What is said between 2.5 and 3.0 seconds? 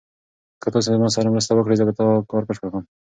کړم.